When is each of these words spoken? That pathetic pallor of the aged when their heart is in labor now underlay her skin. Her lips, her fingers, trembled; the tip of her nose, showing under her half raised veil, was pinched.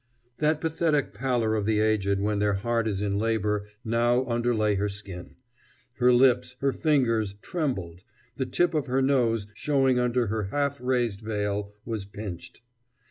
That 0.39 0.59
pathetic 0.59 1.13
pallor 1.13 1.53
of 1.53 1.67
the 1.67 1.77
aged 1.77 2.19
when 2.19 2.39
their 2.39 2.55
heart 2.55 2.87
is 2.87 3.03
in 3.03 3.19
labor 3.19 3.67
now 3.85 4.25
underlay 4.25 4.73
her 4.73 4.89
skin. 4.89 5.35
Her 5.97 6.11
lips, 6.11 6.55
her 6.59 6.73
fingers, 6.73 7.35
trembled; 7.43 8.03
the 8.35 8.47
tip 8.47 8.73
of 8.73 8.87
her 8.87 9.03
nose, 9.03 9.45
showing 9.53 9.99
under 9.99 10.25
her 10.25 10.45
half 10.45 10.81
raised 10.81 11.21
veil, 11.21 11.73
was 11.85 12.05
pinched. 12.07 12.61